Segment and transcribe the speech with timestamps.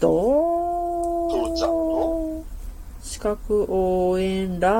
[0.00, 1.68] と、父ちゃん。
[1.68, 2.44] と、
[3.02, 4.70] 資格応援ラ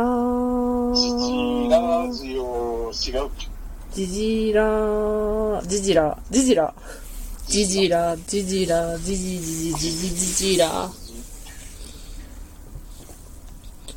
[0.95, 3.30] ジジラジオ、違う
[3.93, 6.75] ジジラジジラジジラ
[7.46, 10.90] ジジラジジラジジジジジジジジラ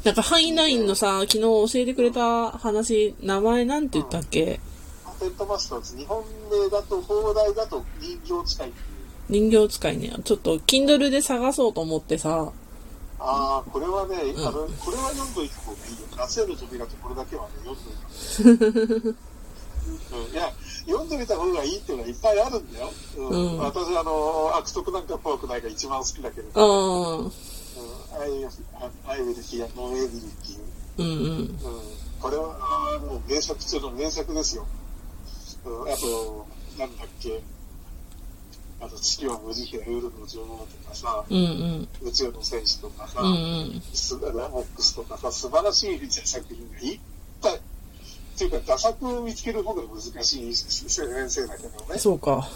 [0.04, 0.16] なん。
[0.16, 3.88] かハイナインのさ、昨日教えてくれた話、名前なん。
[3.90, 4.60] て言ったっけ
[5.06, 6.22] パテントマスターズ、日本
[6.52, 8.93] 名だと、放題だと人形使いって。
[9.30, 10.14] 人形使いね。
[10.24, 12.52] ちょっと、Kindle で探そうと思ってさ、
[13.26, 16.08] ああ、これはね、あの、これは読んどいた方がいいよ。
[16.18, 19.16] 夏への扉とこれだけはね、読んどいた方がいい。
[20.14, 20.52] うん、いや、
[20.86, 22.92] 読んでみた方がいいっていうのはいっぱいあるんだよ。
[23.18, 23.30] うん。
[23.30, 27.32] うん私、あの、悪徳なんか怖くないが一番好きだけれうど、うん、ん、
[28.20, 28.46] I,
[29.08, 30.64] I will hear no evil っていう。
[30.98, 31.38] うん、うん。
[31.38, 31.60] うん、
[32.20, 34.66] これはもう名作中の名作ですよ。
[35.66, 36.46] うん、あと、
[36.78, 37.42] なんだっけ、
[38.84, 41.88] あと、地球は無慈悲な夜の女王とかさ、うん、うん。
[42.02, 43.32] 宇宙の戦士とかさ、うん、う
[43.78, 43.82] ん。
[43.94, 47.00] スラモックスとかさ、素晴らしい作品がいっ
[47.42, 47.56] ぱい。
[47.56, 47.60] っ
[48.38, 51.98] ていうか、打作を見つける方が難しい先生だけどね。
[51.98, 52.50] そうか。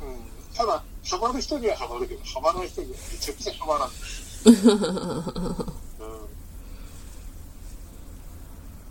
[0.00, 3.90] うん、ただ、ハマる人にはハマるけど、ハマらない人にはめちゃくちゃハマら ん。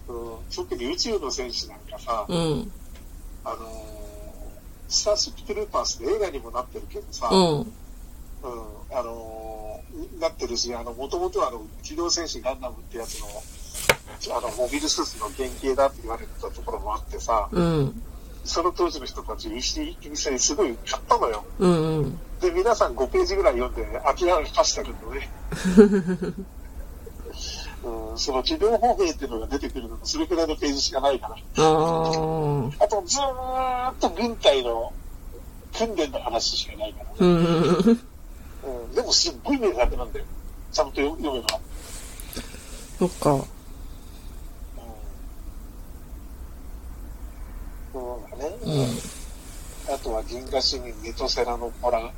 [0.08, 2.72] うんうん、特に宇宙の戦士なんかさ、うん、
[3.46, 3.95] あのー
[4.88, 7.68] スターシップトゥルーパースで映画にもなってるけどさ、うん、うん、
[8.92, 9.56] あのー
[10.20, 13.28] なってるし、あの、もともとはあの、機動戦士ガンダムってやつの、
[14.38, 18.02] あの、モビルスーツの原型だって言われてたところもあってさ、うん、
[18.44, 21.46] その当時の人たち、一気にしてすごい買ったのよ。
[21.60, 22.20] うん、うん。
[22.42, 25.30] で、皆さん5ページぐらい読んで諦めましたけどね。
[28.16, 31.36] うん、その治療方法っていうのが出てくるのもそれくらいのページしかないから。
[31.36, 32.72] あと、
[33.06, 34.94] ずーっと軍隊の
[35.78, 37.12] 訓練の話しかないからね。
[37.20, 37.42] うん、う
[38.88, 40.26] ん、でもすっごい名作なんだよ。
[40.72, 41.60] ちゃんと読読めば。
[42.98, 43.34] そっか。
[43.34, 43.42] うん。
[47.92, 48.56] そうだね。
[49.88, 52.12] うん、あとは銀河市民、メトセラのポラ、うん、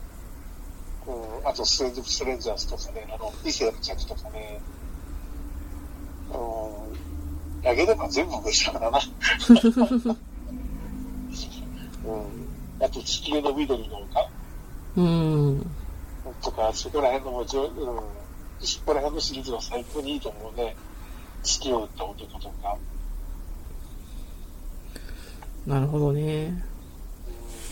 [1.47, 4.61] あとストレンジ・ストレンジャーズとかね、あの、異性の着とかね、
[6.33, 8.99] うん、あげれば全部無視だからな。
[12.05, 14.29] うん、あと地球の緑の丘
[14.95, 15.71] うん、
[16.41, 20.75] とか、そこら辺のもうじょ、うん、そこら辺のシリーズは最高にいいと思うね。
[21.43, 22.77] 月を打った男とか。
[25.65, 26.63] なるほどね。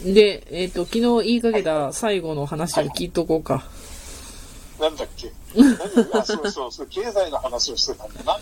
[0.04, 3.64] で、えっ、と、昨日言いかけた最後の話を聞いとこうか。
[4.80, 5.32] なんだっけ？
[5.56, 8.40] 何あ、そうそうそう、経済の話をしてたんだな。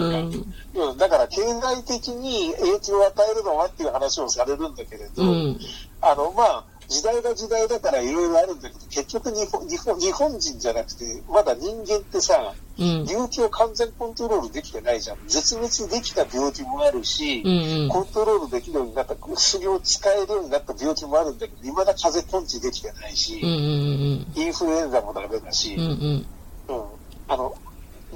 [0.00, 0.38] なんか、
[0.74, 5.60] うん、だから経済的に影響を与えるのはっていう話をされるんだけれど、うん、
[6.00, 15.18] あの、まあ、時代が時代だからいろいろあるんだけど、結局日本日本日本人じゃなくて、まだ人間ってさ、うん、病気を完全コントロールできてないじゃん。
[15.28, 26.26] 絶滅できた病気もあるし、うん、コントロールできるようになった、薬を使えるようになった病気もあるんだけど、未だ風邪根治できてないし、うん、うん、インフルエンザもダメだし、うん、うん、
[26.68, 26.84] うん、
[27.28, 27.54] あの、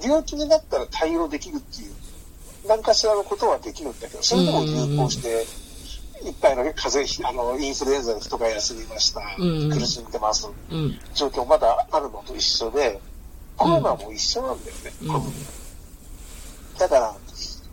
[0.03, 1.93] 病気になったら対応できるっていう、
[2.67, 5.64] 何かしらのことはできるんだけど、それでも流行して、
[6.25, 9.71] いっぱいの風邪、あの、インフルエンザで人が休みました、うん。
[9.71, 13.01] 苦しんでます、うん、状況まだあるのと一緒で、
[13.57, 15.33] コロナも一緒なんだよね、多分。
[16.79, 17.15] だから、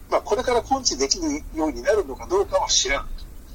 [0.10, 3.08] まあ、これから根治できるようになるのかどうかは知らん。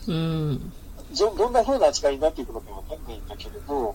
[0.08, 0.72] うん、
[1.18, 3.94] どどんな風な扱いになっていくのかわかんないんだけれど、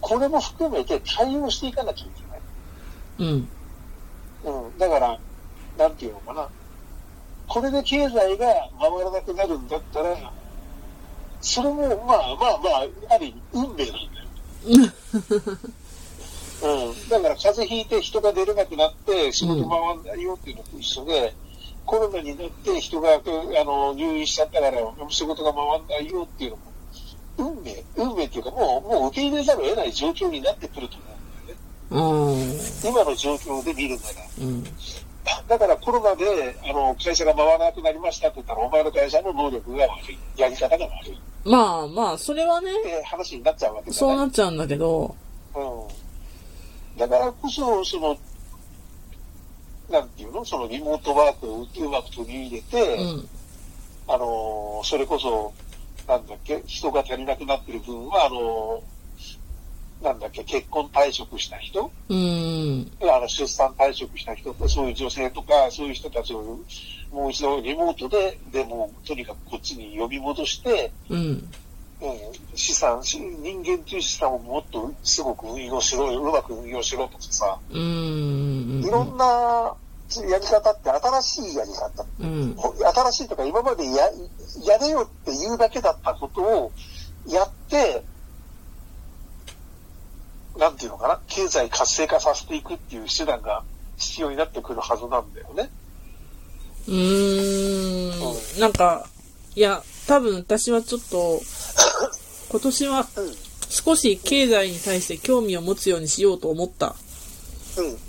[0.00, 2.40] これも含めて対応していかなきゃいけない。
[3.18, 3.48] うん、
[4.64, 5.18] うん、だから、
[5.76, 6.48] なんていうのかな。
[7.48, 8.46] これで経済が
[8.80, 10.32] 回らなくなるんだったら、
[11.40, 12.70] それも、まあまあま
[13.10, 14.28] あ、ある意味、運命なんだよ。
[16.62, 17.08] うん。
[17.08, 21.34] だから、風邪ひいて人が出れなくなって、仕事回んないよっていうのと一緒で、
[21.84, 26.62] コロナになって人が、あの、入院しちゃったから、仕事が回んないよっていうのも、
[27.38, 30.96] 運命、運命っていうか、もう、もう受け入れざるを得ない状況になってくると
[31.90, 32.62] 思うんだよね。
[32.84, 34.12] うん、今の状況で見るなら。
[34.40, 34.64] うん、
[35.48, 40.18] だからコロナで、あの、会社が回らなくなりましたって言ったら、お前の会社の能力が悪い。
[40.40, 41.12] やり方が悪い。
[41.12, 44.16] っまあまあ、それはね、て話になっちゃうわけそう。
[44.16, 45.14] なっちゃうんだけど、
[45.54, 46.98] うん。
[46.98, 48.16] だからこそ、その、
[49.90, 50.44] なんていうの？
[50.44, 53.28] そのリモートワークをうまく取り入れて、うん、
[54.08, 55.52] あの、それこそ、
[56.08, 58.82] なんだっけ、人が足りなくなってる分は、あの、
[60.02, 61.90] なんだっけ、結婚退職した人？
[62.08, 66.58] うん、あの出産退職した人と、そういう女性とか、そういう人たちを
[67.12, 71.50] もう一度リモートで、でも、とにかくこっちに呼び戻して、うん、うん、
[72.54, 78.84] 資産、し人間という資産をもっとすごく運用しろ、うまく運用しろとかさ、うーん。
[78.84, 79.74] いろんな
[80.28, 82.04] やり方って新しいやり方。
[82.20, 82.56] うん。
[82.56, 84.10] 新しいとか今までや、
[84.64, 86.72] やれよって言うだけだったことを
[87.28, 88.04] やって、
[90.62, 93.64] なんていうのかな、経済活性化させていくっていう手段が
[93.96, 95.70] 必要になってくるはずなんだよね。
[96.86, 98.60] うーん。
[98.60, 99.08] なんか、
[99.56, 101.42] いや、多分私はちょっと、
[102.48, 103.36] 今年はうん。
[103.70, 106.94] 少し経済に対して興味を持つようにしようと思った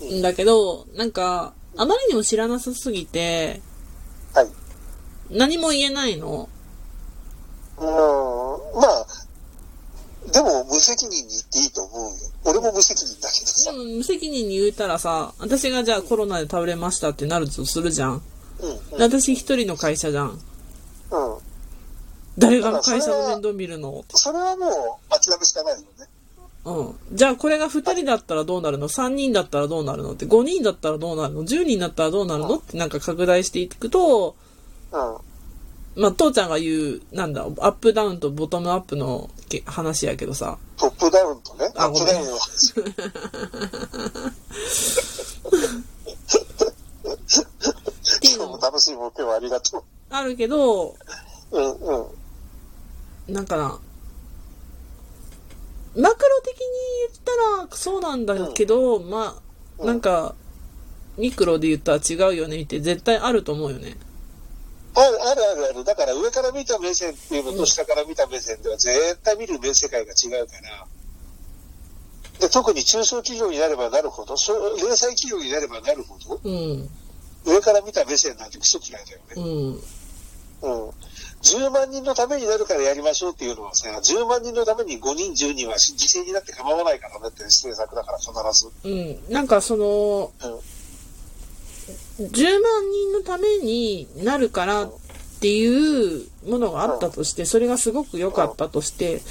[0.09, 0.21] うん。
[0.21, 3.61] だけど、なんか、あまりにも知らなさすぎて、
[4.35, 4.47] はい。
[5.31, 6.49] 何も言えないの。
[7.79, 8.79] うーん。
[8.79, 9.05] まあ、
[10.33, 12.17] でも無責任に言っていいと思うよ。
[12.45, 13.71] 俺も無責任だけどでさ。
[13.71, 18.21] も無責任に言うたらさ、私がじゃあコロナで倒れましたってなるとするじゃん。
[18.59, 18.97] うん。
[18.97, 20.29] で私一人の会社じゃん。
[20.31, 20.39] うん。
[22.39, 24.03] 誰が会社の面倒見るの？
[24.09, 24.71] それはもう
[25.11, 25.85] 諦めしかないよね。
[26.65, 26.83] う
[27.13, 27.15] ん。
[27.15, 30.13] じゃあこれが2人だったらどうなるの ?3 人だったらどうなるの？
[30.13, 32.55] って、5人だったらどうなるの ?10 人だったらどうなるの？
[32.55, 34.35] ってなんか拡大していくと、
[34.91, 35.17] うん。
[35.95, 40.57] まあ、父ちゃんが言う、なんだ、アップダウンとボトムアップのけ話やけどさ。
[40.77, 42.39] トップダウンとね、あアップダウンのも
[48.23, 50.95] 今日も楽しい目標ありがとあるけど、う。
[51.51, 53.33] うんうん。
[53.33, 53.79] なんかな、
[55.95, 56.65] マクロ的に
[57.07, 59.41] 言ったらそうなんだけど、まあ、
[59.77, 60.33] うんなんか、
[61.17, 63.95] ミクロで言ったら違うよねって絶対あると思うよね。
[64.95, 65.83] あるあるあるある。
[65.83, 70.87] だから上から見た目線っていうのと下から見た目線では絶対見る目世界が違うから。
[72.39, 76.89] で特に中小企業になればなるほど、そう零細企業になればなるほど、うん。
[77.45, 79.81] 上から見た目線なんてクソ嫌いだよね。
[80.61, 80.75] うん。
[80.85, 80.93] うん。
[81.41, 88.31] 10万人のためになるからやりましょうっていうのはさ、10万人のために5人、10人は犠牲になって構わないからねって政策だから必
[88.61, 88.71] ず。
[88.83, 89.33] うん。
[89.33, 90.59] なんかその、うん。
[92.19, 94.91] 10万人のためになるからっ
[95.39, 99.21] ていうものがあったとして、それがすごく良かったとして、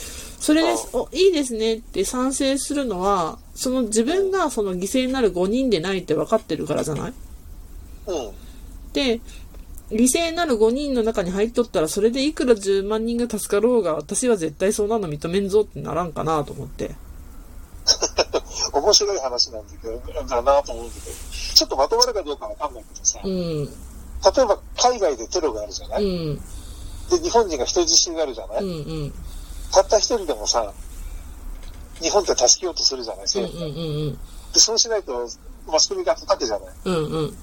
[0.42, 7.12] それで、お、いいですねって賛成するのは、その自分がその犠牲になる5人でないって分かってるからじゃない？
[8.08, 8.30] うん。
[8.92, 9.20] で、
[9.90, 16.96] 犠牲になる5人の中に入っとったら、それでいくら10万人が助かろうが、私は絶対そんなの認めんぞってならんかなと思って。
[18.72, 19.98] 面白い話なんだけど、
[20.28, 21.16] だなと思うんだけど、
[21.54, 23.64] ちょっとまとまるかどうかわかんないけどさ、うん。
[23.64, 23.70] 例え
[24.46, 26.36] ば海外でテロがあるじゃなうい、ん。
[26.36, 28.70] で、日本人が人質になるじゃない、うん。
[28.70, 28.72] う
[29.06, 29.12] ん。
[29.72, 30.72] たった一人でもさ、
[32.00, 33.22] 日本って助けようとするじゃない？
[33.22, 33.24] うん。
[33.24, 33.72] 政府がうん。
[33.72, 33.78] う
[34.10, 34.12] ん。
[34.52, 35.28] で、そうしないと
[35.66, 36.68] マスコミが叩くじゃない？
[36.84, 36.94] うん。
[36.94, 37.36] うん。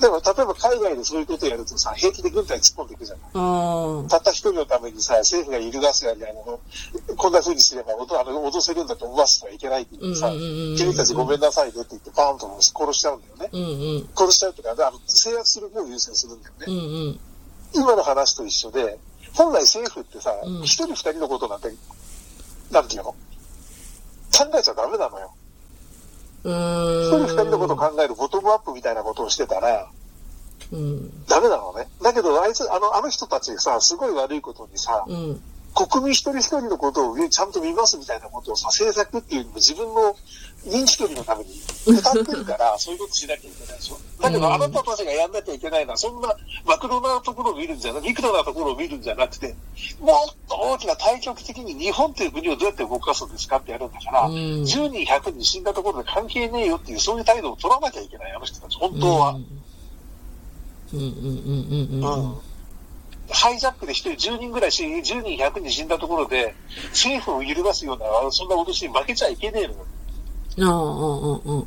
[0.00, 4.08] でも、例えば海外でそういうことをやるとさ、平気で軍隊突っ込んでいくじゃない。
[4.08, 6.60] たった一人のためにさ、政府が揺るがすやり、あの、
[7.16, 13.50] こんな風にすれば、おとあの脅せるんだと思わせてはいけないって言ってさ、うんうんうんうん君たちごめんなさいねって言って、バーンと殺しちゃうんだよね。
[13.52, 13.60] うん。
[13.60, 13.64] う
[14.00, 14.08] ん。
[14.16, 16.66] 殺しちゃうとか、あの制圧する方を優先するんだよね。
[16.66, 16.74] うん。
[16.74, 16.78] う
[17.10, 17.20] ん。
[17.74, 18.98] 今の話と一緒で、
[19.34, 21.72] 本来政府ってさうん、一、人二人のことなんて、
[22.70, 23.10] なんていうの？
[23.10, 23.16] 考
[24.56, 25.32] えちゃダメなのよ。
[26.44, 27.08] う一。
[27.08, 29.88] 人二人のことを考えるボトムアップみたいなことをしてたら、
[30.72, 31.26] うん。
[31.26, 31.88] ダメなのね。
[32.02, 35.42] だけど、あいつ、あの、あの人たちさ、すごい悪いことにさ、うん。
[35.74, 40.16] 国民一人一人のことをちゃんと見ますみたいなことをさ、政策っていうよりも自分の
[40.66, 41.50] 認知距離のために
[41.86, 43.98] 歌ってるから、 そういうことしなきゃいけないでしょ。
[44.20, 49.56] だけど、うんあなたたちがやんなきゃいけないのは、そんなマクロなところを見るんじゃなくて、ミクロなところを見るんじゃなくて、
[50.00, 59.30] もっと大きな対極的に日本という国をどうやって動かすんですかってやるんだから、うん10人、100人死んだところで関係ねえよっていう、そういう態度を取らなきゃいけない、あの人たち、本当は。
[59.30, 59.64] うん。
[60.92, 61.00] うん。
[61.00, 61.08] うん。
[61.08, 62.02] うん。
[62.02, 62.22] うん。
[62.22, 62.53] うん。
[63.30, 66.54] ハイジャックで一人10人ぐらい死、10人、100人死んだところで、
[66.90, 69.86] 政府を揺るがすような、そんな脅しに負けちゃいけねえのよ。
[70.60, 71.58] ああ、うん。
[71.58, 71.66] うん。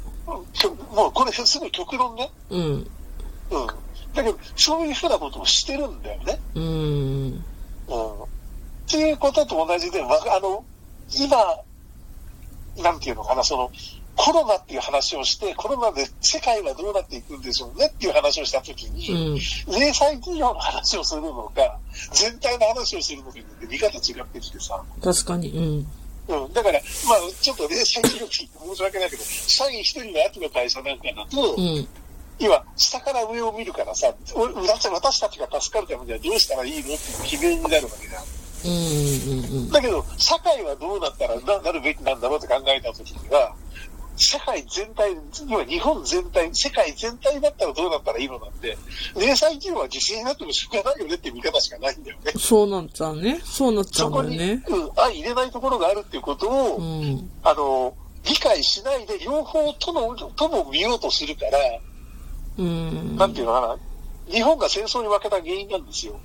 [0.95, 2.29] もうこれすぐ極論ね。
[2.49, 2.61] うん。
[2.61, 2.87] うん。
[4.13, 6.39] だけど、そういうふうなことをしてるんだよね。
[6.55, 6.63] うん。
[6.63, 8.23] うん。
[8.23, 8.25] っ
[8.89, 10.63] ていうことと同じで、わあの、
[11.13, 11.37] 今、
[12.83, 13.71] なんていうのかな、その、
[14.17, 19.79] コロナっていう話をして、コロナで世界はどうなっていくんでしょうねっていう話をしたときに、うん。
[19.79, 21.77] 零細企業の話をするのか、
[22.11, 25.49] 全体の話をするのかによって見方違ってきてさ、確かに。
[25.49, 25.87] うん。
[26.29, 31.87] うん、だから、まあ、ちょっと零細企業って申し訳ないけど、社員一人の後の会社なんかだと、うん。
[32.39, 38.23] 今、下から上を見るからさ、お私私たちが助かるためにはどうしたらいいのっていう決めになるわけじゃん。
[38.65, 39.57] うん。
[39.57, 39.69] うん。
[39.69, 43.55] だけど、社会はどうなったらななるべきなんだろうって考えたときには、
[44.17, 45.15] 世界全体、
[45.47, 48.77] 要は日本全体、世界全体だったらどうなったらいいのなんて、
[49.15, 52.33] 零細企業は地震になってもしょうがないよねって見方しかないんだよね。
[52.37, 53.39] そうなっちゃうね。
[53.43, 54.63] そうなっちゃそうこに、んだよね。
[54.67, 57.29] うん、相入れないところがあるっていうことを、うん。
[57.43, 57.93] あの、
[58.23, 61.51] 理解しないで両方との、とも見ようとするから、
[62.57, 63.15] うん。
[63.15, 63.77] なんていうのかな、
[64.33, 66.19] 日本が戦争に負けた原因なんですよ。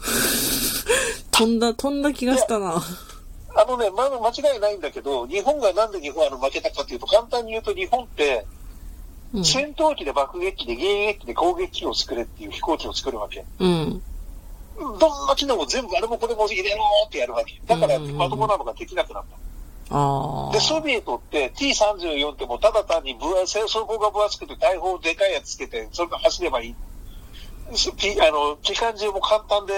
[1.32, 2.82] 飛んだ、飛んだ気がしたな。
[3.56, 8.46] あのね、ま、間違いないんだけど、日本がなんで日本あの負けたかというと、簡単に言うと日本って、
[9.32, 9.44] うん。
[9.44, 13.44] 戦闘機で爆撃機で迎撃機で攻撃機を作れっていう飛行機を作るわけ。
[13.58, 14.02] うん。
[14.76, 17.60] どんな機能も全部あれもこれも入れろーってやるわけ。
[17.66, 19.24] だからまともなのができなくなっ
[19.90, 19.96] た。
[19.96, 20.52] ああ。
[20.52, 26.74] で、ソビエトって T34 ってもうただ単に分厚い、装甲が分厚くて大砲でかいやつつけて、それが走ればいい。
[28.20, 29.72] あの、機関銃も簡単で、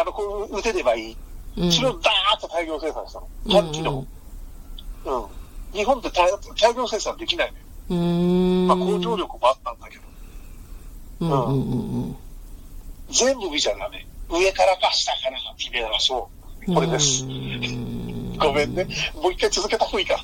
[0.00, 1.16] あの、こう撃てればいい。
[1.56, 3.28] うん、それをダーッと大量生産したの。
[3.46, 4.06] うん短機能。
[5.04, 5.26] うん。
[5.72, 6.30] 日本って大
[6.60, 7.64] 大量生産できないのよ。
[7.90, 8.66] うーん。
[8.68, 10.02] まあ、工場力もあったんだけど。
[11.20, 12.16] うんうんうんうん。
[13.10, 14.06] 全部見ちゃダメ。
[14.30, 16.30] 上からか下からか決めましょ
[16.66, 16.74] う。
[16.74, 17.28] これですう。
[17.28, 18.86] んごめんね。
[19.14, 20.16] もう一回続けた方がいいか。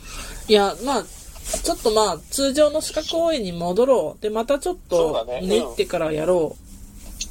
[0.48, 4.22] いや、まあ、ちょっとまあ、通常の歯科公演に戻ろう。
[4.22, 6.56] で、またちょっと練ってからやろ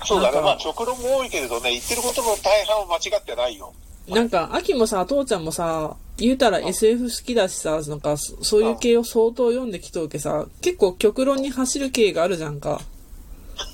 [0.06, 0.42] そうだね。
[0.42, 3.74] まあ、極論も多いけれどね、言ってることの大半は間違ってないよ。
[4.08, 4.12] う。
[4.16, 12.82] なんか、秋もさ、父ちゃんもさ、言うたら SF 好きだしさ、なんか、そそういう系を相当読んできとうけさ、結構極論に走る系があるじゃんか。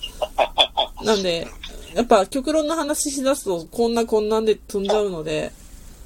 [1.03, 1.47] なんで、
[1.93, 5.51] やっぱ極論の話しだすと、こんなこんなんで飛んじゃうので、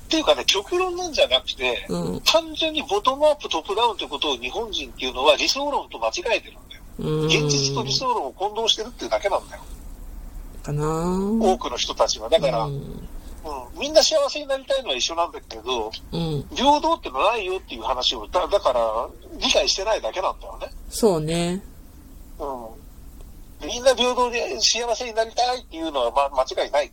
[0.08, 7.26] っていうかね、極論なんじゃなくて、うん単純にボトムアップ、トップダウンってことを日本人っていうのは理想論と間違えてるんだよ。
[7.28, 9.62] 現実と理想論を混同してるっていうだけなんだよ。
[10.64, 10.84] かな
[11.42, 12.30] 多くの人たちは。
[12.30, 13.10] だから、ううんん。
[13.80, 16.46] みんな幸せになりたいのは一緒なんだけど、うん。
[16.56, 20.70] 平等ってのはないよっていう話を、だだから、理解してないだけなんだよね。
[20.90, 21.62] そうね。
[22.40, 23.68] うん。
[23.68, 26.92] みんな平等で幸せになりたいっていうのは、ま、間違いない。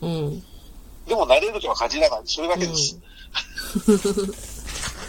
[0.00, 0.42] うん。
[1.06, 2.20] でも、なれるとは限らない。
[2.24, 2.94] それだけです。
[2.94, 4.34] うん